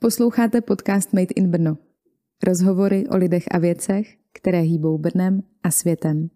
[0.00, 1.76] Posloucháte podcast Made in Brno.
[2.44, 6.28] Rozhovory o lidech a věcech, které hýbou Brnem a světem.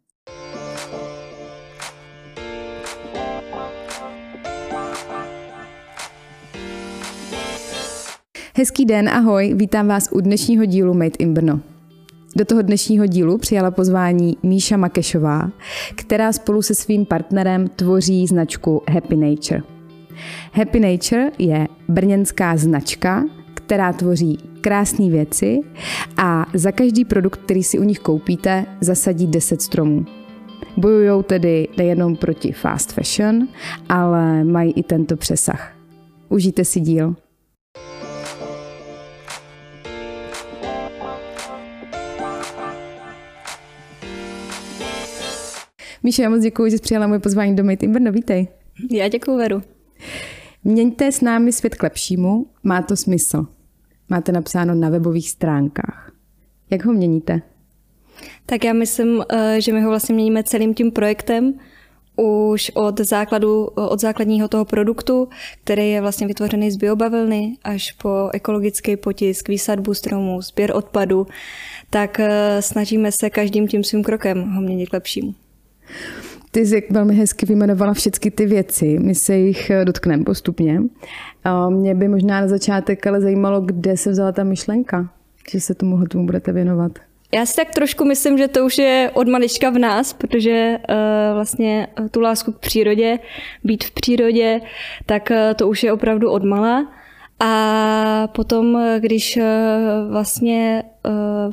[8.57, 11.61] Hezký den, ahoj, vítám vás u dnešního dílu Made in Brno.
[12.37, 15.51] Do toho dnešního dílu přijala pozvání Míša Makešová,
[15.95, 19.63] která spolu se svým partnerem tvoří značku Happy Nature.
[20.53, 23.25] Happy Nature je brněnská značka,
[23.67, 25.61] která tvoří krásné věci
[26.17, 30.05] a za každý produkt, který si u nich koupíte, zasadí 10 stromů.
[30.77, 33.49] Bojují tedy nejenom proti fast fashion,
[33.89, 35.73] ale mají i tento přesah.
[36.29, 37.15] Užijte si díl.
[46.03, 48.13] Míša, já moc děkuji, že jsi přijala moje pozvání do Made in Brno.
[48.13, 48.49] Vítej.
[48.91, 49.63] Já děkuji, Veru.
[50.65, 53.47] Měňte s námi svět k lepšímu, má to smysl.
[54.09, 56.13] Máte napsáno na webových stránkách.
[56.71, 57.43] Jak ho měníte?
[58.47, 61.55] Tak já myslím, eh, že my ho vlastně měníme celým tím projektem,
[62.17, 65.29] už od základu, od základního toho produktu,
[65.65, 71.27] který je vlastně vytvořený z biobavlny, až po ekologický potisk, výsadbu stromů, sběr odpadu,
[71.91, 75.35] tak eh, snažíme se každým tím svým krokem ho měnit k lepšímu.
[76.55, 80.83] Ty jsi velmi hezky vyjmenovala všechny ty věci, my se jich eh, dotkneme postupně.
[81.69, 85.11] Mě by možná na začátek ale zajímalo, kde se vzala ta myšlenka,
[85.51, 86.93] že se tomuhle tomu budete věnovat.
[87.35, 90.95] Já si tak trošku myslím, že to už je od malička v nás, protože uh,
[91.35, 93.19] vlastně tu lásku k přírodě,
[93.65, 94.61] být v přírodě,
[95.07, 96.93] tak uh, to už je opravdu od mala.
[97.45, 99.45] A potom, když eh,
[100.11, 101.11] vlastně eh,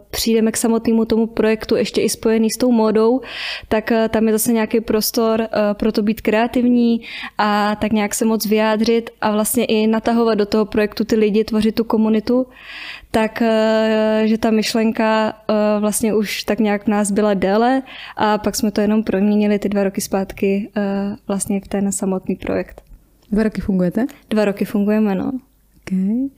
[0.10, 3.22] přijdeme k samotnému tomu projektu, ještě i spojený s tou módou,
[3.68, 7.02] tak eh, tam je zase nějaký prostor pro to být kreativní
[7.38, 11.44] a tak nějak se moc vyjádřit a vlastně i natahovat do toho projektu ty lidi,
[11.44, 12.48] tvořit tu komunitu,
[13.12, 13.44] tak
[14.26, 15.34] že ta myšlenka
[15.80, 17.82] vlastně už tak nějak v nás byla déle
[18.18, 20.70] a pak jsme to jenom proměnili ty dva roky zpátky
[21.28, 22.82] vlastně v ten samotný projekt.
[23.32, 24.06] Dva roky fungujete?
[24.30, 25.32] Dva roky fungujeme, no.
[25.92, 26.30] Okay.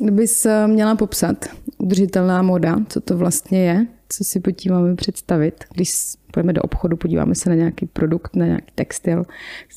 [0.00, 1.44] Kdybys eh, měla popsat
[1.78, 4.54] udržitelná moda, co to vlastně je, co si pod
[4.96, 5.92] představit, když
[6.32, 9.24] půjdeme do obchodu, podíváme se na nějaký produkt, na nějaký textil,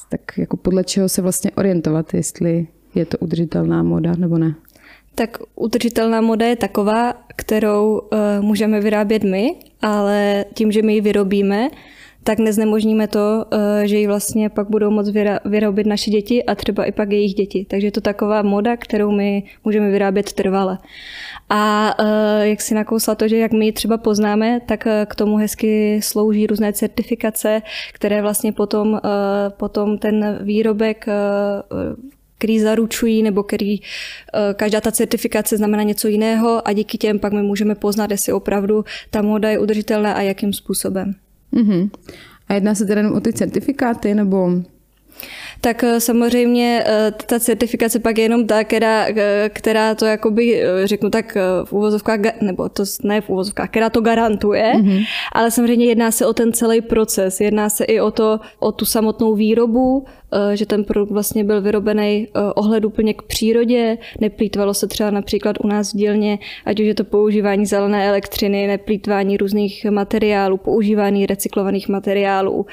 [0.09, 4.55] tak jako podle čeho se vlastně orientovat, jestli je to udržitelná moda nebo ne?
[5.15, 11.01] Tak udržitelná moda je taková, kterou uh, můžeme vyrábět my, ale tím, že my ji
[11.01, 11.69] vyrobíme,
[12.23, 15.11] tak neznemožníme to, eh, že ji vlastně pak budou moct
[15.45, 17.65] vyrobit naše děti a třeba i pak jejich děti.
[17.69, 20.77] Takže je to taková moda, kterou my můžeme vyrábět trvale.
[21.49, 25.15] A eh, jak si nakousla to, že jak my ji třeba poznáme, tak eh, k
[25.15, 27.61] tomu hezky slouží různé certifikace,
[27.93, 28.99] které vlastně potom,
[29.57, 31.05] potom ten výrobek
[32.37, 33.79] který zaručují, nebo který
[34.53, 38.85] každá ta certifikace znamená něco jiného a díky těm pak my můžeme poznat, jestli opravdu
[39.09, 41.15] ta moda je udržitelná a jakým způsobem.
[41.53, 41.89] Mm-hmm.
[42.47, 44.51] A jedná se teda jenom o ty certifikáty, nebo
[45.61, 50.63] tak eh, samozřejmě eh, ta certifikace pak je jenom ta, která, eh, která to jakoby,
[50.83, 55.05] řeknu tak v úvozovkách, nebo to ne v úvozovkách, která to garantuje, mm-hmm.
[55.31, 58.85] ale samozřejmě jedná se o ten celý proces, jedná se i o to, o tu
[58.85, 60.05] samotnou výrobu,
[60.53, 65.93] že ten produkt vlastně byl vyrobený ohleduplně k přírodě, neplýtvalo se třeba například u nás
[65.93, 72.65] v dílně, ať už je to používání zelené elektřiny, neplýtvání různých materiálů, používání recyklovaných materiálů,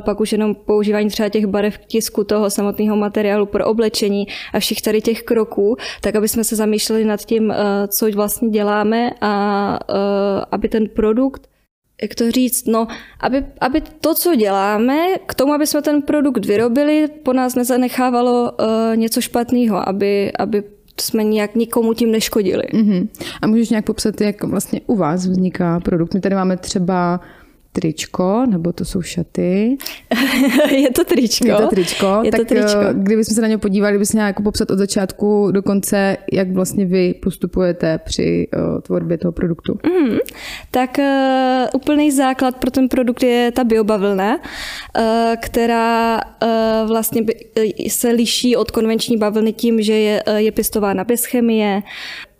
[0.00, 4.26] pak už jenom používání třeba těch barev k tisku, tisku toho samotného materiálu pro oblečení
[4.52, 8.50] a všech tady těch kroků, tak aby jsme se zamýšleli nad tím, eh, co vlastně
[8.50, 11.48] děláme a eh, aby ten produkt
[12.02, 12.86] jak to říct, no,
[13.20, 18.52] aby, aby to, co děláme, k tomu, aby jsme ten produkt vyrobili, po nás nezanechávalo
[18.52, 20.62] uh, něco špatného, aby, aby
[21.00, 22.62] jsme nějak nikomu tím neškodili.
[22.72, 23.08] Mm-hmm.
[23.42, 26.14] A můžeš nějak popsat, jak vlastně u vás vzniká produkt?
[26.14, 27.20] My tady máme třeba
[27.72, 29.76] tričko, nebo to jsou šaty.
[30.70, 31.46] je to tričko.
[31.46, 32.20] Je to tričko.
[32.22, 32.80] Je tak to tričko.
[32.80, 36.52] Eh, kdybychom se na ně podívali, kdybyste měla jako popsat od začátku do konce, jak
[36.52, 39.78] vlastně vy postupujete při uh, tvorbě toho produktu.
[39.86, 40.18] Mm,
[40.70, 41.04] tak uh,
[41.74, 45.02] úplný základ pro ten produkt je ta biobavlna, uh,
[45.42, 47.34] která uh, vlastně by,
[47.88, 51.82] se liší od konvenční bavlny tím, že je, je pěstována bez chemie,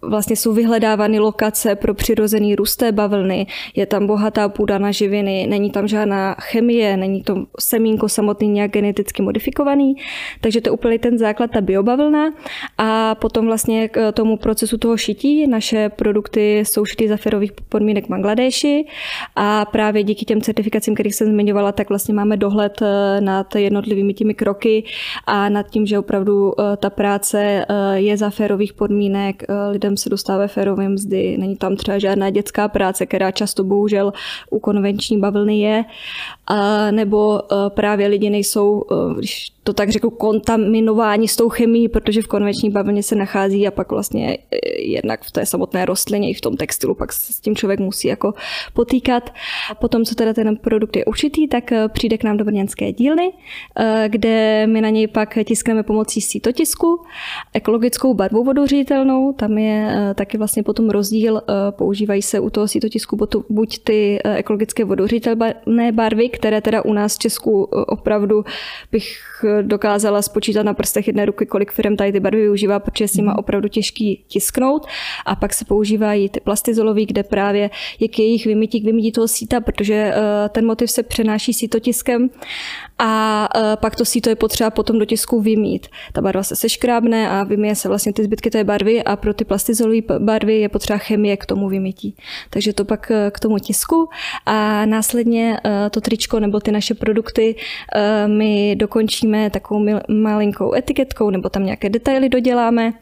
[0.02, 3.46] vlastně jsou vyhledávány lokace pro přirozený růst té bavlny,
[3.76, 8.70] je tam bohatá půda na živiny, není tam žádná chemie, není to semínko samotný nějak
[8.70, 9.94] geneticky modifikovaný,
[10.40, 12.32] takže to je úplně ten základ, ta biobavlna.
[12.78, 18.06] A potom vlastně k tomu procesu toho šití naše produkty jsou šity za ferových podmínek
[18.06, 18.86] v Bangladeši.
[19.36, 24.14] A právě díky těm certifikacím, kterých jsem zmiňovala, tak vlastně máme dohled eh, nad jednotlivými
[24.14, 24.84] těmi kroky
[25.26, 29.42] a nad tím, že opravdu eh, ta práce eh, je za férových podmínek,
[29.88, 34.12] lidem se dostává férové mzdy, není tam třeba žádná dětská práce, která často bohužel
[34.50, 35.84] u konvenční bavlny je,
[36.90, 38.82] nebo právě lidi nejsou,
[39.18, 43.70] když to tak řekl, kontaminování s tou chemií, protože v konvenční bavlně se nachází a
[43.70, 44.38] pak vlastně
[44.78, 48.08] jednak v té samotné rostlině i v tom textilu pak se s tím člověk musí
[48.08, 48.34] jako
[48.72, 49.30] potýkat.
[49.70, 53.32] A potom, co teda ten produkt je ušitý, tak přijde k nám do brněnské dílny,
[54.08, 57.02] kde my na něj pak tiskneme pomocí sítotisku,
[57.54, 62.68] ekologickou barvu vodořitelnou, tam je eh, taky vlastně potom rozdíl, eh, používají se u toho
[62.68, 63.18] sítotisku
[63.48, 68.44] buď ty eh, ekologické vodořitelné barvy, které teda u nás v Česku opravdu
[68.92, 69.18] bych
[69.62, 73.32] dokázala spočítat na prstech jedné ruky, kolik firm tady ty barvy využívá, protože si má
[73.32, 73.38] mhm.
[73.38, 74.86] opravdu těžký tisknout.
[75.26, 77.70] A pak se používají ty plastizolový, kde právě
[78.00, 80.14] je k jejich vymytí, k vymytí toho síta, protože
[80.48, 82.30] ten motiv se přenáší sítotiskem
[82.98, 83.48] a
[83.80, 85.86] pak to síto je potřeba potom do tisku vymít.
[86.12, 89.44] Ta barva se seškrábne a vymije se vlastně ty zbytky té barvy a pro ty
[89.44, 92.14] plastizolové barvy je potřeba chemie k tomu vymytí.
[92.50, 94.08] Takže to pak eh, k tomu tisku
[94.46, 97.54] a následně eh, to tričko nebo ty naše produkty
[97.94, 102.92] eh, my dokončíme takovou malinkou etiketkou nebo tam nějaké detaily doděláme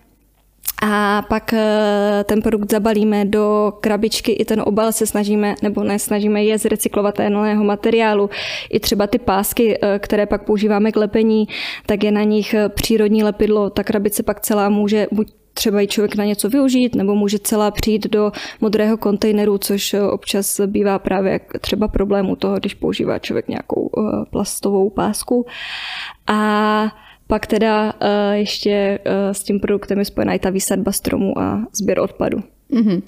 [0.83, 5.99] a pak eh, ten produkt zabalíme do krabičky, i ten obal se snažíme, nebo ne,
[5.99, 8.31] snažíme je z recyklovatelného materiálu.
[8.71, 11.49] I třeba ty pásky, eh, které pak používáme k lepení,
[11.87, 13.71] tak je na nich přírodní lepidlo.
[13.71, 17.71] Ta krabice pak celá může buď třeba i člověk na něco využít, nebo může celá
[17.71, 23.91] přijít do modrého kontejneru, což občas bývá právě třeba problému toho, když používá člověk nějakou
[24.31, 25.47] plastovou pásku.
[26.27, 26.93] A
[27.27, 27.99] pak teda uh,
[28.33, 28.99] ještě
[29.33, 32.39] s tím produktem je spojená i ta výsadba stromů a sběr odpadu.
[32.71, 33.03] Mm-hmm.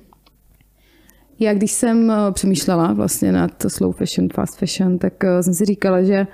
[1.41, 6.27] Já když jsem přemýšlela vlastně nad slow fashion, fast fashion, tak jsem si říkala, že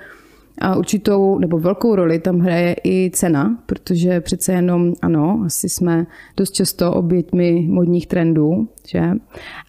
[0.61, 6.07] a určitou nebo velkou roli tam hraje i cena, protože přece jenom, ano, asi jsme
[6.37, 9.01] dost často oběťmi modních trendů, že?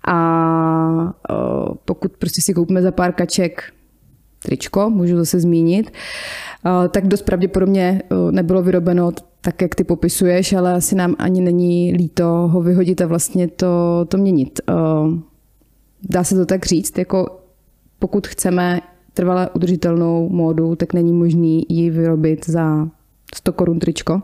[0.09, 1.15] A
[1.85, 3.63] pokud prostě si koupíme za pár kaček
[4.45, 5.91] tričko, můžu zase zmínit,
[6.91, 9.11] tak dost pravděpodobně nebylo vyrobeno
[9.41, 14.05] tak, jak ty popisuješ, ale asi nám ani není líto ho vyhodit a vlastně to,
[14.09, 14.61] to měnit.
[16.03, 17.41] Dá se to tak říct, jako
[17.99, 18.81] pokud chceme
[19.17, 22.89] trvale udržitelnou módu, tak není možný ji vyrobit za
[23.35, 24.23] 100 korun tričko?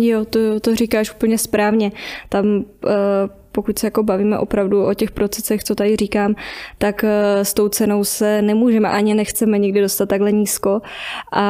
[0.00, 1.92] Jo, to, to říkáš úplně správně.
[2.28, 2.62] Tam uh
[3.56, 6.34] pokud se jako bavíme opravdu o těch procesech, co tady říkám,
[6.78, 10.80] tak eh, s tou cenou se nemůžeme ani nechceme nikdy dostat takhle nízko.
[11.32, 11.46] A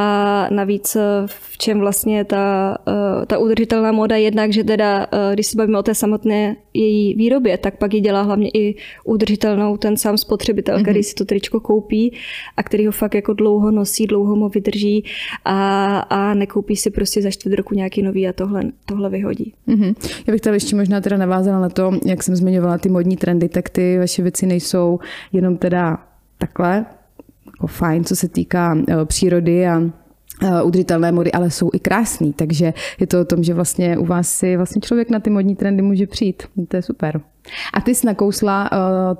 [0.50, 5.56] navíc eh, v čem vlastně ta, eh, ta udržitelná moda jednak, že teda, když se
[5.56, 8.74] bavíme o té samotné její výrobě, tak pak ji dělá hlavně i
[9.04, 10.82] udržitelnou ten sám spotřebitel, mm-hmm.
[10.82, 12.14] který si to tričko koupí
[12.56, 15.04] a který ho fakt jako dlouho nosí, dlouho mu vydrží
[15.44, 19.54] a, a nekoupí si prostě za čtvrt roku nějaký nový a tohle, tohle vyhodí.
[19.68, 19.94] Mm-hmm.
[20.26, 23.48] Já bych tady ještě možná teda navázala na to, jak jsem zmiňovala ty modní trendy,
[23.48, 24.98] tak ty vaše věci nejsou
[25.32, 25.98] jenom teda
[26.38, 26.86] takhle,
[27.46, 29.82] jako fajn, co se týká eh, přírody a
[30.42, 34.04] eh, udržitelné mody, ale jsou i krásný, takže je to o tom, že vlastně u
[34.04, 36.42] vás si vlastně člověk na ty modní trendy může přijít.
[36.68, 37.20] To je super.
[37.74, 38.76] A ty jsi nakousla eh,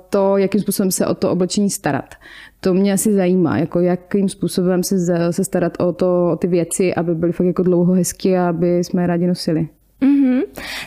[0.09, 2.15] to, jakým způsobem se o to oblečení starat.
[2.59, 4.97] To mě asi zajímá, jako jakým způsobem se,
[5.33, 8.77] se starat o, to, o ty věci, aby byly fakt jako dlouho hezky a aby
[8.77, 9.67] jsme je rádi nosili.
[10.01, 10.41] Mm-hmm.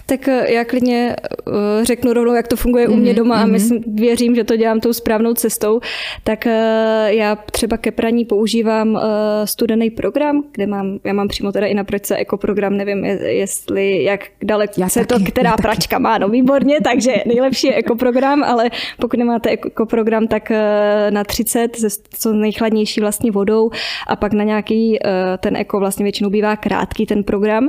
[0.06, 1.16] Tak eh, já klidně
[1.46, 2.92] uh, řeknu rovnou, jak to funguje mm-hmm.
[2.92, 3.42] u mě mhm, doma mm-hmm.
[3.42, 3.52] a mhm.
[3.52, 5.80] myslím, věřím, že to dělám tou správnou cestou.
[6.24, 6.52] Tak uh,
[7.06, 9.00] já třeba ke praní používám uh,
[9.44, 14.20] studený program, kde mám, já mám přímo teda i na pročce ekoprogram, nevím, jestli jak
[14.42, 18.70] daleko já se taky, to, která pračka má, no výborně, takže nejlepší je ekoprogram, ale
[19.00, 20.52] pokud nemáte ekoprogram, tak
[21.10, 23.70] na 30 se co nejchladnější vlastně vodou
[24.06, 24.98] a pak na nějaký,
[25.40, 27.68] ten eko vlastně většinou bývá krátký ten program.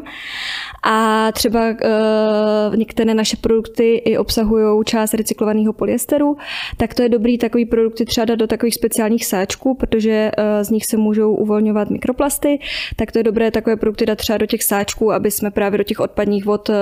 [0.84, 6.38] A třeba uh, některé naše produkty i obsahují část recyklovaného polyesteru,
[6.78, 10.70] tak to je dobrý takový produkty třeba dát do takových speciálních sáčků, protože uh, z
[10.70, 12.60] nich se můžou uvolňovat mikroplasty,
[12.96, 15.84] tak to je dobré takové produkty dát třeba do těch sáčků, aby jsme právě do
[15.84, 16.76] těch odpadních vod uh,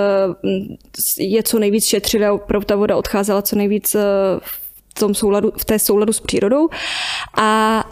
[1.19, 4.01] je co nejvíc šetřili a opravdu ta voda odcházela co nejvíc uh,
[4.93, 6.69] tom souladu, v té souladu s přírodou.
[7.37, 7.83] A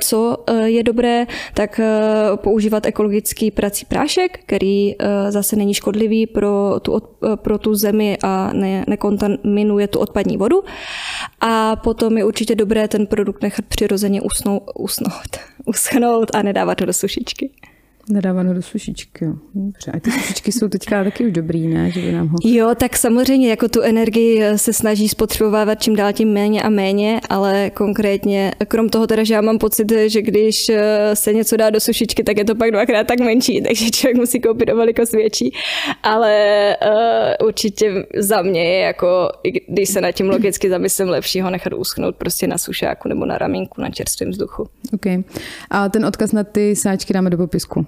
[0.00, 1.80] co je dobré, tak
[2.36, 4.94] používat ekologický prací prášek, který
[5.28, 7.02] zase není škodlivý pro tu,
[7.36, 10.62] pro tu zemi a ne, nekontaminuje tu odpadní vodu.
[11.40, 16.86] A potom je určitě dobré ten produkt nechat přirozeně usnout, usnout, uschnout a nedávat ho
[16.86, 17.50] do sušičky.
[18.08, 19.32] Nedáváno do sušičky, jo.
[19.54, 19.92] Dobře.
[19.94, 21.90] A ty sušičky jsou teďka taky už dobrý, ne?
[21.90, 22.36] Že by nám ho...
[22.44, 27.20] Jo, tak samozřejmě jako tu energii se snaží spotřebovávat čím dál tím méně a méně,
[27.28, 31.70] ale konkrétně, krom toho teda, že já mám pocit, že když eh, se něco dá
[31.70, 35.12] do sušičky, tak je to pak dvakrát tak menší, takže člověk musí koupit o velikost
[35.12, 35.54] větší.
[36.02, 36.76] Ale
[37.40, 39.28] uh, určitě za mě je jako,
[39.68, 43.38] když se nad tím logicky zamyslím, lepší ho nechat uschnout prostě na sušáku nebo na
[43.38, 44.68] ramínku na čerstvém vzduchu.
[44.94, 45.06] OK.
[45.70, 47.86] A ten odkaz na ty sáčky dáme do popisku.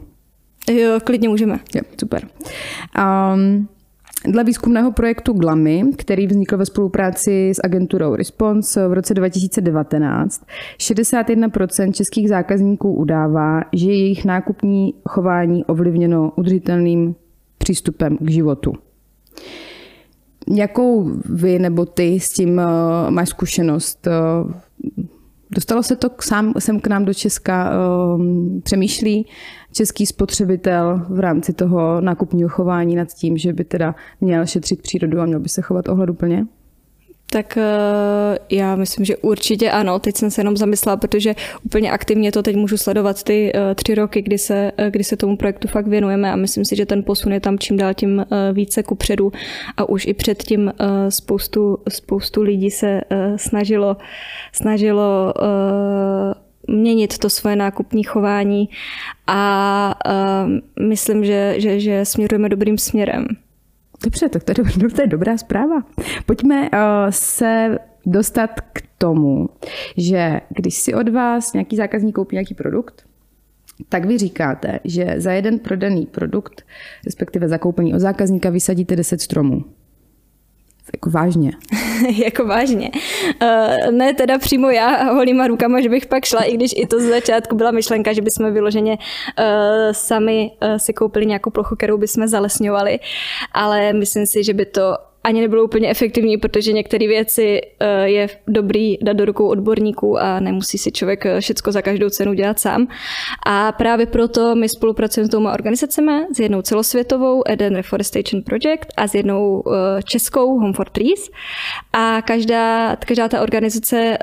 [0.71, 1.59] Jo, klidně můžeme.
[1.75, 2.29] Jo, super.
[3.35, 3.69] Um,
[4.27, 10.45] Dle výzkumného projektu GLAMY, který vznikl ve spolupráci s agenturou Response v roce 2019,
[10.79, 17.15] 61% českých zákazníků udává, že je jejich nákupní chování ovlivněno udržitelným
[17.59, 18.73] přístupem k životu.
[20.55, 24.07] Jakou vy nebo ty s tím uh, máš zkušenost?
[24.07, 24.53] Uh,
[25.51, 27.71] dostalo se to k sám, sem k nám do Česka?
[28.17, 28.23] Uh,
[28.63, 29.27] přemýšlí
[29.73, 35.21] český spotřebitel v rámci toho nákupního chování nad tím, že by teda měl šetřit přírodu
[35.21, 36.47] a měl by se chovat ohleduplně?
[37.33, 39.99] Tak eh, já myslím, že určitě ano.
[39.99, 43.95] Teď jsem se jenom zamyslela, protože úplně aktivně to teď můžu sledovat ty eh, tři
[43.95, 47.03] roky, kdy se, eh, kdy se tomu projektu fakt věnujeme a myslím si, že ten
[47.03, 49.33] posun je tam čím dál tím více ku předu
[49.77, 50.73] a už i předtím
[51.09, 53.01] spoustu, spoustu lidí se
[53.37, 53.97] snažilo,
[54.53, 55.35] snažilo
[56.69, 58.69] měnit to svoje nákupní chování
[59.27, 63.27] a uh, myslím, že, že, že směrujeme dobrým směrem.
[64.05, 65.83] Dobře, tak to je, to je dobrá zpráva.
[66.27, 66.69] Pojďme uh,
[67.11, 69.49] se dostat k tomu,
[69.97, 73.07] že když si od vás nějaký zákazník koupí nějaký produkt,
[73.89, 76.65] tak vy říkáte, že za jeden prodaný produkt,
[77.05, 79.65] respektive zakoupení od zákazníka, vysadíte 10 stromů.
[80.95, 81.53] Jako vážně.
[82.25, 82.91] jako vážně.
[83.43, 87.01] Uh, ne teda přímo já holýma rukama, že bych pak šla, i když i to
[87.01, 89.45] z začátku byla myšlenka, že bychom vyloženě uh,
[89.93, 92.99] sami uh, si koupili nějakou plochu, kterou bychom zalesňovali,
[93.53, 98.29] ale myslím si, že by to ani nebylo úplně efektivní, protože některé věci eh, je
[98.49, 102.59] dobrý dát do rukou odborníků a nemusí si člověk eh, všecko za každou cenu dělat
[102.59, 102.89] sám.
[103.47, 109.09] A právě proto my spolupracujeme s dvěma organizacemi, s jednou celosvětovou Eden Reforestation Project a
[109.09, 111.31] s jednou eh, českou Home for Trees.
[111.93, 114.19] A každá, každá ta organizace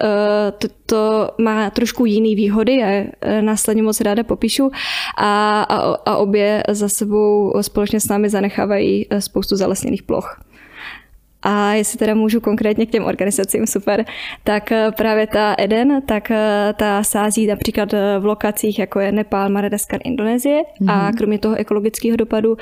[0.57, 2.87] to, to má trošku jiný výhody, já
[3.41, 4.71] následně moc ráda popíšu
[5.17, 10.48] a, a, a obě za sebou společně s námi zanechávají spoustu zalesněných ploch.
[11.41, 14.05] A jestli teda můžu konkrétně k těm organizacím, super,
[14.43, 19.11] tak eh, právě ta Eden, tak eh, ta sází například eh, v lokacích, jako je
[19.11, 20.91] Nepál, Madagaskar, Indonésie mm-hmm.
[20.91, 21.17] a mhm.
[21.17, 22.57] kromě toho ekologického dopadu,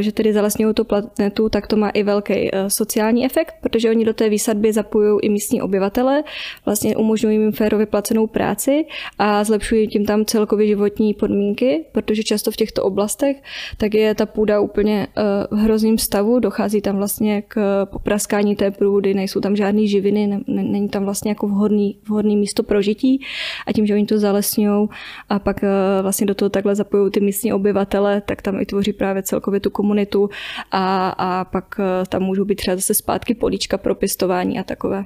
[0.00, 4.14] že tedy zalesňují tu planetu, tak to má i velký sociální efekt, protože oni do
[4.14, 6.24] té výsadby zapojují i místní obyvatele,
[6.64, 8.86] vlastně umožňují jim férově placenou práci
[9.18, 13.36] a zlepšují tím tam celkově životní podmínky, protože často v těchto oblastech
[13.76, 15.06] tak je ta půda úplně
[15.50, 20.40] v hrozném stavu, dochází tam vlastně k praskání té průdy, nejsou tam žádné živiny, ne,
[20.46, 23.20] není tam vlastně jako vhodný, vhodný místo pro žití
[23.66, 24.88] a tím, že oni to zalesňují
[25.28, 25.68] a pak eh,
[26.02, 29.70] vlastně do toho takhle zapojují ty místní obyvatele, tak tam i tvoří právě celkově tu
[29.70, 30.30] komunitu
[30.70, 35.04] a, a pak eh, tam můžou být třeba zase zpátky políčka pro pěstování a takové.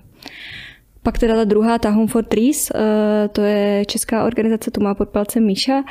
[1.09, 4.95] Pak teda ta druhá, ta Home for Trees, eh, to je česká organizace, tu má
[4.95, 5.85] pod palcem Míša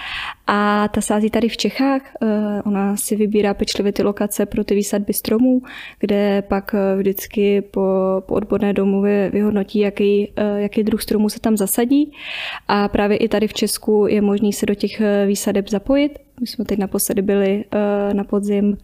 [0.47, 2.01] a ta sází tady v Čechách.
[2.21, 5.61] Eh, ona si vybírá pečlivě ty lokace pro ty výsadby stromů,
[5.99, 7.81] kde pak eh, vždycky po,
[8.25, 12.11] po odborné domluvě vyhodnotí, jaký, jaký druh stromů se tam zasadí.
[12.67, 16.19] A právě i tady v Česku je možný se do těch výsadeb zapojit.
[16.41, 17.65] My jsme teď naposledy byli
[18.13, 18.77] na podzim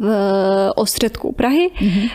[0.00, 2.10] v ostředku Prahy, mm-hmm.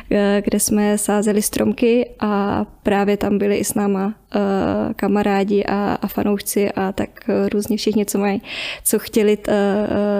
[0.46, 4.14] kde jsme sázeli stromky a právě tam byli i s náma uh,
[4.96, 7.10] kamarádi a, a fanoušci a tak
[7.54, 8.42] různě všichni, co mají,
[8.84, 9.38] co chtěli,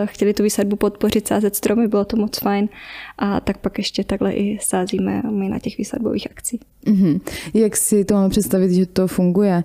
[0.06, 2.70] chtěli tu výsadbu podpořit, sázet stromy, bylo to moc fajn
[3.18, 6.62] a tak pak ještě takhle i sázíme my na těch výsadbových akcích.
[6.88, 7.22] Mm-hmm.
[7.54, 9.64] Jak si to máme představit, že to funguje?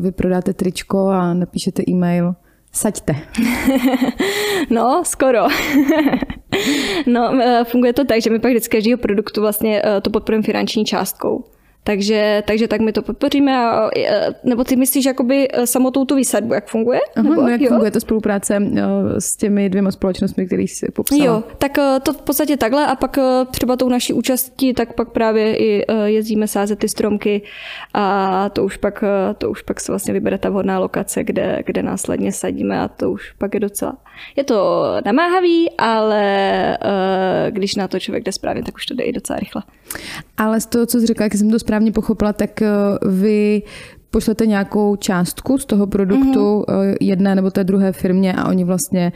[0.00, 2.34] Vy prodáte tričko a napíšete e-mail,
[2.72, 3.14] saďte.
[4.70, 5.40] no, skoro.
[7.06, 7.32] no,
[7.64, 11.44] funguje to tak, že my pak vždycky každého produktu vlastně to podporujeme finanční částkou.
[11.88, 13.56] Takže, takže tak my to podpoříme.
[13.56, 13.90] A,
[14.44, 17.00] nebo ty myslíš jakoby samotnou tu výsadbu, jak funguje?
[17.16, 17.68] Aha, nebo, no jak jo?
[17.68, 18.62] funguje ta spolupráce
[19.18, 21.24] s těmi dvěma společnostmi, které jsi popsala?
[21.24, 23.18] Jo, tak to v podstatě takhle a pak
[23.50, 27.42] třeba tou naší účastí, tak pak právě i jezdíme sázet ty stromky
[27.94, 29.04] a to už pak,
[29.38, 33.10] to už pak se vlastně vybere ta vhodná lokace, kde, kde následně sadíme a to
[33.10, 33.96] už pak je docela.
[34.36, 36.78] Je to namáhavý, ale
[37.50, 39.62] když na to člověk jde správně, tak už to jde i docela rychle.
[40.38, 43.62] Ale z toho, co jsi řekla, jak jsem to správně pochopila, tak uh, vy
[44.10, 46.96] pošlete nějakou částku z toho produktu mm-hmm.
[47.00, 49.12] jedné nebo té druhé firmě a oni vlastně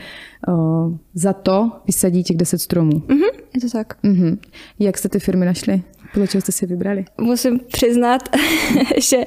[0.47, 2.91] uh, za to vysadí těch 10 stromů.
[2.91, 4.03] Mm-hmm, je to tak.
[4.03, 4.37] Mm-hmm.
[4.79, 5.81] Jak jste ty firmy našli?
[6.13, 7.05] Podle čeho jste si vybrali?
[7.21, 8.21] Musím přiznat,
[9.01, 9.17] že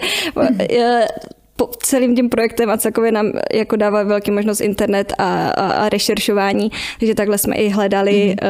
[1.57, 5.89] po celým tím projektem a celkově nám jako dává velký možnost internet a, a, a
[5.89, 8.49] rešeršování, takže takhle jsme i hledali mm-hmm.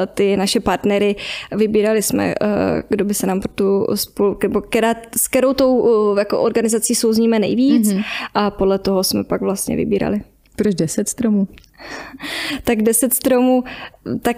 [0.00, 1.16] uh, ty naše partnery,
[1.56, 2.48] vybírali jsme, uh,
[2.88, 6.94] kdo by se nám pro tu spolu, nebo která, s kterou tou uh, jako organizací
[6.94, 8.04] souzníme nejvíc mm-hmm.
[8.34, 10.20] a podle toho jsme pak vlastně vybírali.
[10.56, 11.48] Proč 10 stromů?
[12.64, 13.64] tak 10 stromů,
[14.22, 14.36] tak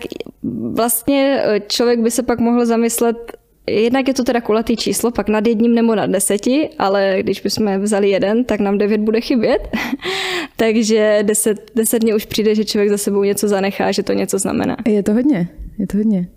[0.72, 5.46] vlastně člověk by se pak mohl zamyslet, Jednak je to teda kulatý číslo, pak nad
[5.46, 9.68] jedním nebo nad deseti, ale když bychom vzali jeden, tak nám devět bude chybět.
[10.56, 14.38] Takže deset, deset dní už přijde, že člověk za sebou něco zanechá, že to něco
[14.38, 14.76] znamená.
[14.87, 15.48] Je to hodně,
[15.78, 16.28] je to hodně.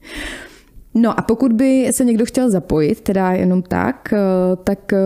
[0.94, 4.18] No a pokud by se někdo chtěl zapojit, teda jenom tak, eh,
[4.64, 4.98] tak eh,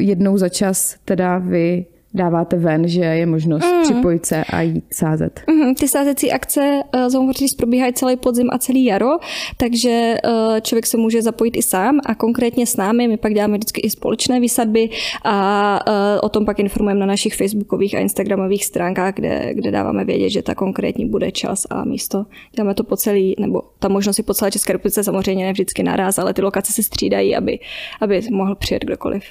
[0.00, 3.82] jednou za čas teda vy dáváte ven, že je možnost mm.
[3.82, 5.42] připojit se a jít sázet.
[5.50, 6.82] Mm, ty sázecí akce
[7.14, 9.10] uh, probíhají celý podzim a celý jaro,
[9.56, 13.56] takže uh, člověk se může zapojit i sám a konkrétně s námi, my pak děláme
[13.56, 14.90] vždycky i společné výsadby
[15.24, 20.04] a uh, o tom pak informujeme na našich facebookových a instagramových stránkách, kde, kde dáváme
[20.04, 22.26] vědět, že ta konkrétní bude čas a místo.
[22.56, 25.82] Děláme to po celý, nebo ta možnost je po celé České republice samozřejmě ne vždycky
[25.82, 27.58] naraz, ale ty lokace se střídají, aby,
[28.00, 29.22] aby mohl přijet kdokoliv.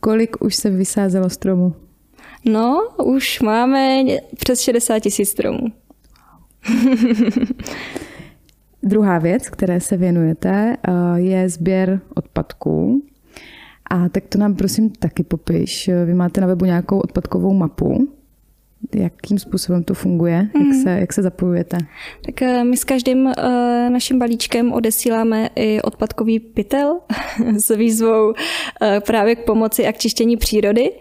[0.00, 1.74] Kolik už se vysázelo stromů?
[2.44, 4.02] No, už máme
[4.36, 5.66] přes 60 tisíc stromů.
[8.82, 13.02] Druhá věc, které se věnujete, eh, je sběr odpadků.
[13.90, 15.90] A tak to nám prosím taky popiš.
[16.06, 18.08] Vy máte na webu nějakou odpadkovou mapu
[18.94, 20.50] jakým způsobem to funguje, mm.
[20.54, 20.82] jak, mhm.
[20.82, 21.78] se, jak se zapojujete?
[22.26, 23.32] Tak eh, my s každým uh,
[23.90, 27.00] naším balíčkem odesíláme i odpadkový pytel
[27.56, 28.34] s výzvou uh,
[29.06, 30.92] právě k pomoci a k čištění přírody.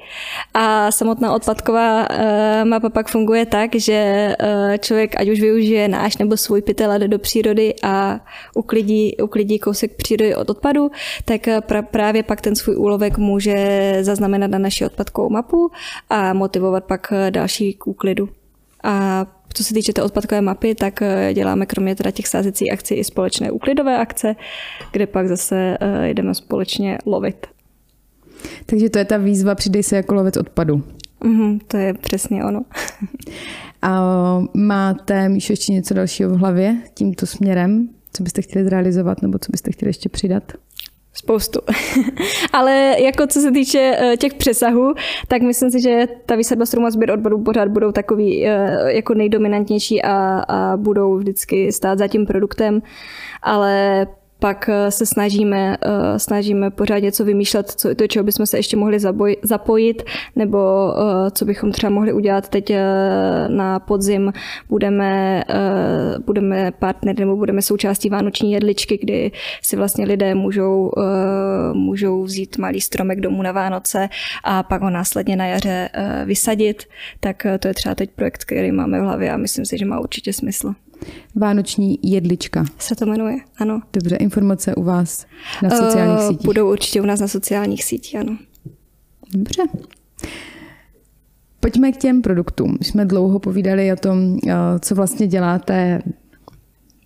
[0.53, 2.15] A samotná odpadková uh,
[2.63, 6.97] mapa pak funguje tak, že uh, člověk ať už využije náš nebo svůj pytel a
[6.97, 8.19] jde do přírody a
[8.55, 10.91] uklidí, uklidí kousek přírody od odpadu,
[11.25, 15.71] tak pra, právě pak ten svůj úlovek může zaznamenat na naši odpadkovou mapu
[16.09, 18.29] a motivovat pak další k úklidu.
[18.83, 22.95] A co se týče té odpadkové mapy, tak eh, děláme kromě teda těch sázecích akcí
[22.95, 24.35] i společné úklidové akce,
[24.91, 27.47] kde pak zase eh, jdeme společně lovit.
[28.65, 30.83] Takže to je ta výzva Přidej se jako lovec odpadu.
[31.23, 32.61] Mm, to je přesně ono.
[33.81, 33.99] A
[34.53, 37.89] máte, Míšo, ještě něco dalšího v hlavě tímto směrem?
[38.13, 40.43] Co byste chtěli zrealizovat nebo co byste chtěli ještě přidat?
[41.13, 41.59] Spoustu.
[42.53, 44.93] Ale jako co se týče eh, těch přesahů,
[45.27, 49.13] tak myslím si, že ta výsadba stromů a sběr odpadů pořád budou takový eh, jako
[49.13, 52.81] nejdominantnější a, a budou vždycky stát za tím produktem.
[53.41, 54.07] Ale
[54.39, 58.77] pak eh, se snažíme, eh, snažíme pořád něco vymýšlet, co, to, čeho bychom se ještě
[58.77, 60.03] mohli zaboj, zapojit,
[60.35, 60.59] nebo
[60.97, 62.73] eh, co bychom třeba mohli udělat teď
[63.47, 64.33] na podzim.
[64.69, 65.43] Budeme,
[66.25, 70.91] budeme partner nebo budeme součástí vánoční jedličky, kdy si vlastně lidé můžou,
[71.73, 74.09] můžou vzít malý stromek domů na Vánoce
[74.43, 75.89] a pak ho následně na jaře
[76.25, 76.83] vysadit.
[77.19, 79.99] Tak to je třeba teď projekt, který máme v hlavě a myslím si, že má
[79.99, 80.73] určitě smysl.
[81.35, 82.65] Vánoční jedlička.
[82.77, 83.81] Se to jmenuje, ano.
[83.93, 85.25] Dobře, informace u vás
[85.63, 86.45] na sociálních uh, sítích.
[86.45, 88.37] Budou určitě u nás na sociálních sítích, ano.
[89.33, 89.63] Dobře.
[91.59, 92.77] Pojďme k těm produktům.
[92.79, 96.01] My jsme dlouho povídali o tom, eh, co vlastně děláte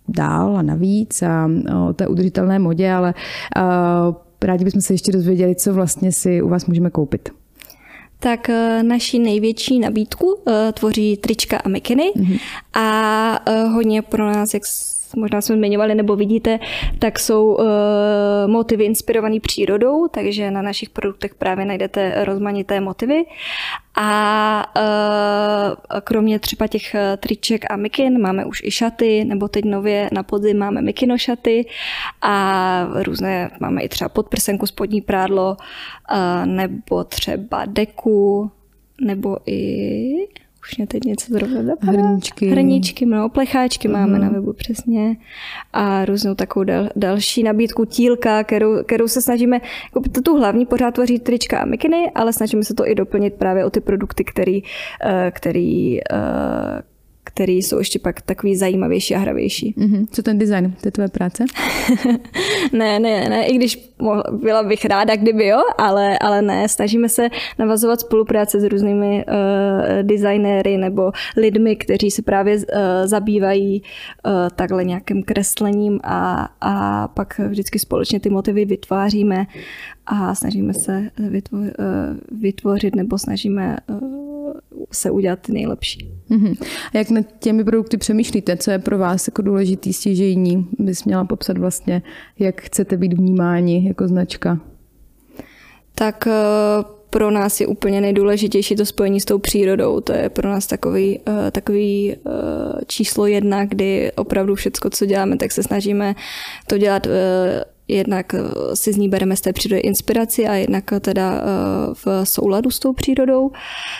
[0.08, 1.50] dál a navíc a
[1.88, 3.14] o té udržitelné modě, ale
[3.56, 3.60] eh,
[4.42, 7.28] rádi bychom se ještě dozvěděli, co vlastně si u vás můžeme koupit
[8.24, 12.40] tak eh, naši největší nabídku eh, tvoří trička a mikiny mm-hmm.
[12.74, 14.62] a eh, hodně pro nás, jak
[15.16, 16.58] možná jsme zmiňovali nebo vidíte,
[16.98, 17.66] tak jsou uh,
[18.46, 23.24] motivy inspirované přírodou, takže na našich produktech právě najdete rozmanité motivy.
[23.96, 30.08] A uh, kromě třeba těch triček a mikin máme už i šaty, nebo teď nově
[30.12, 31.66] na podzim máme mikino šaty
[32.22, 35.56] a různé, máme i třeba podprsenku, spodní prádlo,
[36.44, 38.50] nebo třeba deku,
[39.00, 40.28] nebo i
[40.64, 41.92] už mě teď něco zrovna napadá.
[41.92, 42.46] Hrníčky.
[42.46, 43.92] Hrníčky, no, plecháčky uh-huh.
[43.92, 45.16] máme na webu přesně
[45.72, 50.94] a různou takovou dal, další nabídku tílka, kterou, kterou se snažíme, jako tu hlavní pořád
[50.94, 54.62] tvoří trička a mikiny, ale snažíme se to i doplnit právě o ty produkty, který,
[55.04, 56.00] eh, který,
[57.34, 59.74] který jsou ještě pak takový zajímavější a hravější.
[59.78, 60.06] Mm-hmm.
[60.10, 60.74] Co ten design?
[60.80, 61.44] To je tvoje práce?
[62.72, 63.94] ne, ne, ne, i když
[64.42, 66.68] byla bych ráda, kdyby jo, ale, ale ne.
[66.68, 72.62] Snažíme se navazovat spolupráce s různými uh, designéry nebo lidmi, kteří se právě uh,
[73.04, 79.46] zabývají uh, takhle nějakým kreslením a, a pak vždycky společně ty motivy vytváříme
[80.06, 84.33] a snažíme se vytvořit, uh, vytvořit nebo snažíme uh,
[84.92, 86.10] se udělat ty nejlepší.
[86.30, 86.56] Mm-hmm.
[86.94, 88.56] A jak nad těmi produkty přemýšlíte?
[88.56, 90.68] Co je pro vás jako důležitý stěžejní?
[90.78, 92.02] Bys měla popsat vlastně,
[92.38, 94.60] jak chcete být vnímáni jako značka?
[95.94, 96.32] Tak eh,
[97.10, 100.00] pro nás je úplně nejdůležitější to spojení s tou přírodou.
[100.00, 102.18] To je pro nás takový, eh, takový eh,
[102.86, 106.14] číslo jedna, kdy opravdu všecko, co děláme, tak se snažíme
[106.66, 107.06] to dělat
[107.88, 108.40] jednak eh,
[108.76, 112.78] si z ní bereme z té přírody inspiraci a jednak teda eh, v souladu s
[112.78, 113.50] tou přírodou.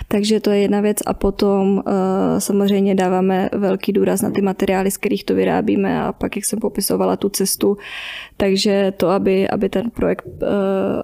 [0.08, 0.96] Takže to je jedna věc.
[1.06, 6.12] A potom eh, samozřejmě dáváme velký důraz na ty materiály, z kterých to vyrábíme a
[6.12, 7.76] pak, jak jsem popisovala tu cestu,
[8.36, 10.24] takže to, aby, aby ten projekt,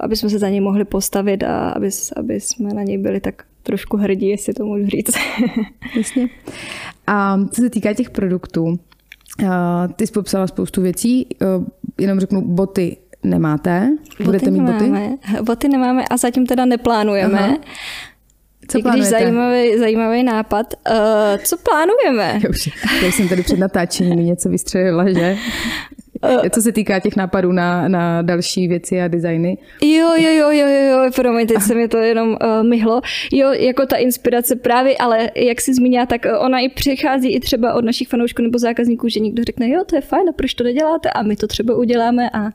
[0.01, 3.43] aby jsme se za něj mohli postavit a aby, aby jsme na něj byli tak
[3.62, 5.11] trošku hrdí, jestli to můžu říct.
[5.97, 6.29] Jasně.
[7.07, 8.79] A co se týká těch produktů,
[9.97, 11.27] ty jsi popsala spoustu věcí,
[11.99, 13.90] jenom řeknu, boty nemáte?
[14.25, 15.09] Budete boty mít nemáme.
[15.11, 15.43] boty?
[15.43, 17.38] Boty nemáme a zatím teda neplánujeme.
[17.38, 17.57] Aha.
[18.69, 19.16] Co I plánujete?
[19.16, 20.75] Když zajímavý, zajímavý nápad.
[20.90, 20.97] Uh,
[21.45, 22.40] co plánujeme?
[22.45, 22.71] Já už,
[23.03, 25.37] já jsem tady před natáčením něco vystřelila, že?
[26.22, 26.50] Eh.
[26.50, 29.59] Co se týká těch nápadů na, na další věci a designy.
[29.83, 33.00] Jo, jo, jo, jo, jo, promiň, teď se mi to jenom uh, myhlo.
[33.33, 37.74] Jo, jako ta inspirace právě, ale jak jsi zmínila, tak ona i přichází i třeba
[37.74, 40.64] od našich fanoušků nebo zákazníků, že někdo řekne, jo, to je fajn, a proč to
[40.64, 41.11] neděláte?
[41.11, 42.50] A my to třeba uděláme a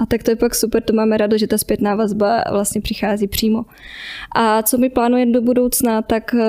[0.00, 3.28] a tak to je pak super, to máme rádo, že ta zpětná vazba vlastně přichází
[3.28, 3.64] přímo.
[4.34, 6.40] A co my plánujeme do budoucna, tak uh,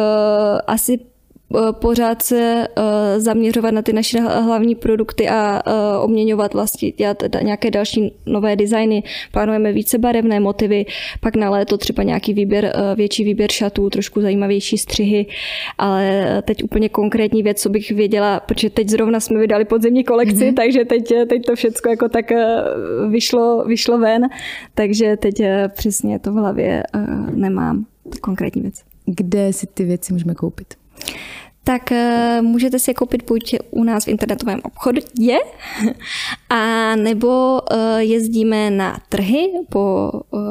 [0.67, 1.18] asi Eh,
[1.71, 2.83] pořád se uh,
[3.17, 9.03] zaměřovat na ty naše hlavní produkty a uh, obměňovat vlastně, dělat nějaké další nové designy.
[9.31, 10.85] Plánujeme více barevné motivy,
[11.19, 15.25] pak na léto třeba nějaký výběr, větší výběr šatů, trošku zajímavější střihy,
[15.77, 20.35] ale teď úplně konkrétní věc, co bych věděla, protože teď zrovna jsme vydali podzimní kolekci,
[20.35, 20.53] mm-hmm.
[20.53, 22.25] takže teď, teď to všechno jako tak
[23.09, 24.21] vyšlo, vyšlo ven,
[24.75, 25.41] takže teď
[25.75, 26.83] přesně to v hlavě
[27.33, 27.85] nemám,
[28.21, 28.83] konkrétní věc.
[29.05, 30.78] Kde si ty věci můžeme koupit?
[31.63, 35.01] Tak uh, můžete si je koupit buď u nás v internetovém obchodě,
[36.49, 40.41] a nebo uh, jezdíme na trhy, po, uh,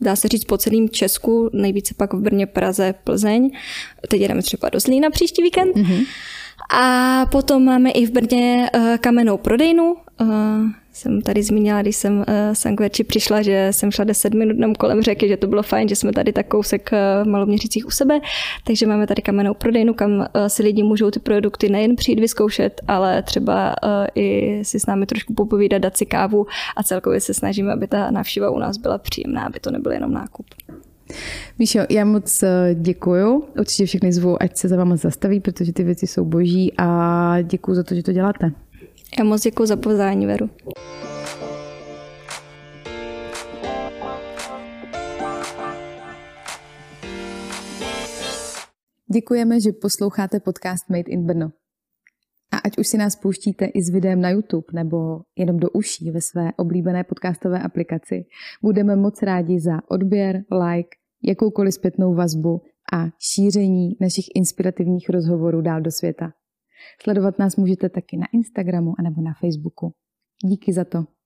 [0.00, 3.50] dá se říct po celém Česku, nejvíce pak v Brně, Praze, Plzeň.
[4.08, 5.76] Teď jedeme třeba do Zlína příští víkend.
[5.76, 6.06] Mm-hmm.
[6.70, 9.96] A potom máme i v Brně kamennou prodejnu.
[10.96, 12.24] Jsem tady zmínila, když jsem
[12.68, 15.88] uh, k přišla, že jsem šla 10 minut nám kolem řeky, že to bylo fajn,
[15.88, 18.20] že jsme tady tak kousek uh, maloměřících u sebe,
[18.64, 22.80] takže máme tady kamennou prodejnu, kam uh, si lidi můžou ty produkty nejen přijít vyzkoušet,
[22.88, 23.74] ale třeba
[24.14, 28.10] i si s námi trošku popovídat, dát si kávu a celkově se snažíme, aby ta
[28.10, 30.46] návštěva u nás byla příjemná, aby to nebyl jenom nákup.
[31.58, 33.44] Míšo, já moc děkuju.
[33.58, 37.74] Určitě všechny zvu, ať se za váma zastaví, protože ty věci jsou boží a děkuji
[37.74, 38.52] za to, že to děláte.
[39.18, 40.50] Já moc děkuji za pozvání, Veru.
[49.12, 51.52] Děkujeme, že posloucháte podcast Made in Brno.
[52.52, 56.10] A ať už si nás pouštíte i s videem na YouTube nebo jenom do uší
[56.10, 58.24] ve své oblíbené podcastové aplikaci,
[58.62, 60.88] budeme moc rádi za odběr, like,
[61.22, 66.32] jakoukoliv zpětnou vazbu a šíření našich inspirativních rozhovorů dál do světa.
[67.02, 69.92] Sledovat nás můžete taky na Instagramu anebo na Facebooku.
[70.44, 71.06] Díky za to.